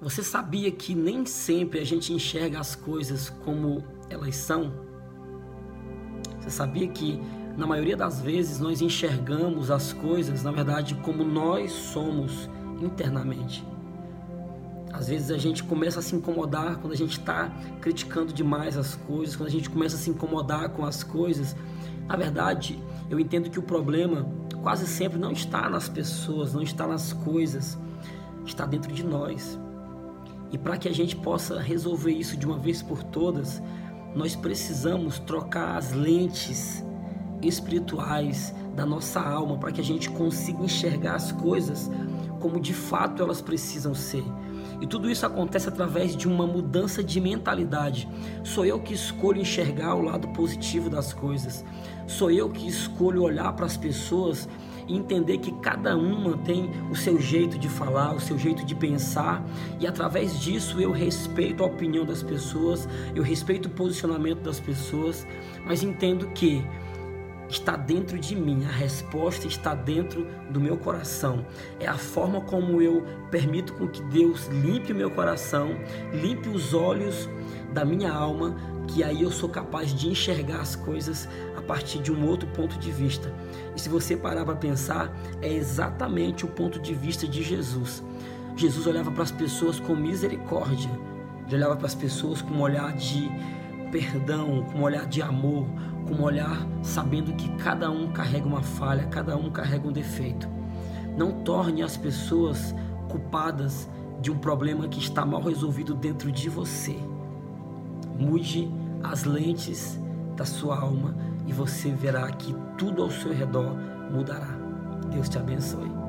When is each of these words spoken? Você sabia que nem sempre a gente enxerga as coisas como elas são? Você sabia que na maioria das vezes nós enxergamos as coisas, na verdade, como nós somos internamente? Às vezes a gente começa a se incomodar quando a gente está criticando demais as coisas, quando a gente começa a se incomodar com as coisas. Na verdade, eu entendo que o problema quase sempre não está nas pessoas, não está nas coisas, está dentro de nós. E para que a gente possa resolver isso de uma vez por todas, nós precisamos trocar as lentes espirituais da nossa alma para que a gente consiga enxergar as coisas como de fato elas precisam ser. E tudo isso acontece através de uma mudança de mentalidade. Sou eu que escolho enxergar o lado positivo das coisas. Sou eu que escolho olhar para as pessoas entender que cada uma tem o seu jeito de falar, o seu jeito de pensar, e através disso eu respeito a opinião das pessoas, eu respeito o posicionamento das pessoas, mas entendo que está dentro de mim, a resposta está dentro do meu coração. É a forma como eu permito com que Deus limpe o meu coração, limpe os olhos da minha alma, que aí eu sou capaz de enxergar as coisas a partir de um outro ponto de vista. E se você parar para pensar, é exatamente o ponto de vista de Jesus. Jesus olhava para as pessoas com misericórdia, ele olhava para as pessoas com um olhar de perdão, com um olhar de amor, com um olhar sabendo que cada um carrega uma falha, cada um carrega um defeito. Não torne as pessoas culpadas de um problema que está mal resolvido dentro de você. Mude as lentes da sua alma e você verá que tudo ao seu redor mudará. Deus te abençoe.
Você 0.00 0.22
sabia 0.22 0.70
que 0.70 0.94
nem 0.94 1.26
sempre 1.26 1.80
a 1.80 1.84
gente 1.84 2.12
enxerga 2.12 2.60
as 2.60 2.76
coisas 2.76 3.30
como 3.44 3.82
elas 4.08 4.36
são? 4.36 4.72
Você 6.38 6.50
sabia 6.50 6.86
que 6.86 7.20
na 7.56 7.66
maioria 7.66 7.96
das 7.96 8.20
vezes 8.20 8.60
nós 8.60 8.80
enxergamos 8.80 9.72
as 9.72 9.92
coisas, 9.92 10.44
na 10.44 10.52
verdade, 10.52 10.94
como 11.02 11.24
nós 11.24 11.72
somos 11.72 12.48
internamente? 12.80 13.66
Às 14.92 15.08
vezes 15.08 15.32
a 15.32 15.36
gente 15.36 15.64
começa 15.64 15.98
a 15.98 16.02
se 16.02 16.14
incomodar 16.14 16.76
quando 16.76 16.92
a 16.92 16.96
gente 16.96 17.18
está 17.18 17.50
criticando 17.80 18.32
demais 18.32 18.76
as 18.76 18.94
coisas, 18.94 19.34
quando 19.34 19.48
a 19.48 19.52
gente 19.52 19.68
começa 19.68 19.96
a 19.96 19.98
se 19.98 20.10
incomodar 20.10 20.68
com 20.68 20.84
as 20.84 21.02
coisas. 21.02 21.56
Na 22.06 22.14
verdade, 22.14 22.80
eu 23.10 23.18
entendo 23.18 23.50
que 23.50 23.58
o 23.58 23.62
problema 23.62 24.28
quase 24.62 24.86
sempre 24.86 25.18
não 25.18 25.32
está 25.32 25.68
nas 25.68 25.88
pessoas, 25.88 26.54
não 26.54 26.62
está 26.62 26.86
nas 26.86 27.12
coisas, 27.12 27.76
está 28.46 28.64
dentro 28.64 28.92
de 28.92 29.02
nós. 29.04 29.58
E 30.50 30.58
para 30.58 30.76
que 30.76 30.88
a 30.88 30.94
gente 30.94 31.14
possa 31.16 31.60
resolver 31.60 32.12
isso 32.12 32.36
de 32.36 32.46
uma 32.46 32.58
vez 32.58 32.82
por 32.82 33.02
todas, 33.02 33.62
nós 34.14 34.34
precisamos 34.34 35.18
trocar 35.18 35.76
as 35.76 35.92
lentes 35.92 36.84
espirituais 37.42 38.54
da 38.74 38.86
nossa 38.86 39.20
alma 39.20 39.58
para 39.58 39.72
que 39.72 39.80
a 39.80 39.84
gente 39.84 40.08
consiga 40.10 40.62
enxergar 40.62 41.14
as 41.14 41.32
coisas 41.32 41.90
como 42.40 42.60
de 42.60 42.72
fato 42.72 43.22
elas 43.22 43.40
precisam 43.40 43.94
ser. 43.94 44.24
E 44.80 44.86
tudo 44.86 45.10
isso 45.10 45.26
acontece 45.26 45.68
através 45.68 46.16
de 46.16 46.28
uma 46.28 46.46
mudança 46.46 47.02
de 47.02 47.20
mentalidade. 47.20 48.08
Sou 48.44 48.64
eu 48.64 48.78
que 48.78 48.94
escolho 48.94 49.40
enxergar 49.40 49.94
o 49.94 50.02
lado 50.02 50.28
positivo 50.28 50.88
das 50.88 51.12
coisas. 51.12 51.64
Sou 52.06 52.30
eu 52.30 52.48
que 52.48 52.66
escolho 52.66 53.22
olhar 53.22 53.52
para 53.54 53.66
as 53.66 53.76
pessoas 53.76 54.48
entender 54.88 55.38
que 55.38 55.52
cada 55.52 55.96
uma 55.96 56.36
tem 56.38 56.70
o 56.90 56.96
seu 56.96 57.20
jeito 57.20 57.58
de 57.58 57.68
falar, 57.68 58.14
o 58.14 58.20
seu 58.20 58.38
jeito 58.38 58.64
de 58.64 58.74
pensar, 58.74 59.44
e 59.78 59.86
através 59.86 60.40
disso 60.40 60.80
eu 60.80 60.90
respeito 60.90 61.62
a 61.62 61.66
opinião 61.66 62.04
das 62.04 62.22
pessoas, 62.22 62.88
eu 63.14 63.22
respeito 63.22 63.66
o 63.66 63.70
posicionamento 63.70 64.40
das 64.40 64.60
pessoas, 64.60 65.26
mas 65.66 65.82
entendo 65.82 66.28
que 66.28 66.64
está 67.48 67.76
dentro 67.76 68.18
de 68.18 68.36
mim, 68.36 68.64
a 68.66 68.72
resposta 68.72 69.46
está 69.46 69.74
dentro 69.74 70.26
do 70.50 70.60
meu 70.60 70.76
coração. 70.76 71.46
É 71.80 71.86
a 71.86 71.96
forma 71.96 72.40
como 72.42 72.82
eu 72.82 73.04
permito 73.30 73.72
com 73.74 73.88
que 73.88 74.02
Deus 74.02 74.46
limpe 74.48 74.92
o 74.92 74.94
meu 74.94 75.10
coração, 75.10 75.70
limpe 76.12 76.48
os 76.48 76.74
olhos 76.74 77.28
da 77.72 77.84
minha 77.84 78.12
alma, 78.12 78.54
que 78.86 79.04
aí 79.04 79.22
eu 79.22 79.30
sou 79.30 79.48
capaz 79.48 79.94
de 79.94 80.08
enxergar 80.08 80.60
as 80.60 80.74
coisas 80.74 81.28
a 81.56 81.60
partir 81.60 81.98
de 81.98 82.10
um 82.10 82.26
outro 82.26 82.48
ponto 82.48 82.78
de 82.78 82.90
vista. 82.90 83.32
E 83.76 83.80
se 83.80 83.88
você 83.88 84.16
parar 84.16 84.44
para 84.44 84.56
pensar, 84.56 85.12
é 85.42 85.52
exatamente 85.52 86.44
o 86.44 86.48
ponto 86.48 86.78
de 86.78 86.94
vista 86.94 87.26
de 87.26 87.42
Jesus. 87.42 88.02
Jesus 88.56 88.86
olhava 88.86 89.10
para 89.10 89.22
as 89.22 89.30
pessoas 89.30 89.78
com 89.78 89.94
misericórdia, 89.94 90.90
ele 91.46 91.56
olhava 91.56 91.76
para 91.76 91.86
as 91.86 91.94
pessoas 91.94 92.42
com 92.42 92.54
um 92.54 92.60
olhar 92.60 92.92
de 92.94 93.30
perdão, 93.90 94.64
com 94.70 94.78
um 94.78 94.82
olhar 94.82 95.06
de 95.06 95.22
amor, 95.22 95.66
com 96.06 96.14
um 96.14 96.22
olhar 96.22 96.66
sabendo 96.82 97.32
que 97.34 97.48
cada 97.56 97.90
um 97.90 98.10
carrega 98.12 98.46
uma 98.46 98.62
falha, 98.62 99.06
cada 99.06 99.36
um 99.36 99.50
carrega 99.50 99.86
um 99.86 99.92
defeito. 99.92 100.48
Não 101.16 101.42
torne 101.42 101.82
as 101.82 101.96
pessoas 101.96 102.74
culpadas 103.08 103.88
de 104.20 104.30
um 104.30 104.38
problema 104.38 104.88
que 104.88 104.98
está 104.98 105.24
mal 105.24 105.42
resolvido 105.42 105.94
dentro 105.94 106.30
de 106.30 106.48
você. 106.48 106.98
Mude 108.18 108.68
as 109.02 109.24
lentes 109.24 109.98
da 110.36 110.44
sua 110.44 110.80
alma 110.80 111.14
e 111.46 111.52
você 111.52 111.90
verá 111.90 112.30
que 112.32 112.54
tudo 112.76 113.02
ao 113.02 113.10
seu 113.10 113.32
redor 113.32 113.76
mudará. 114.10 114.58
Deus 115.10 115.28
te 115.28 115.38
abençoe. 115.38 116.07